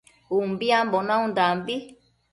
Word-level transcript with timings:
Umbiambo 0.37 0.97
naundambi 1.07 1.75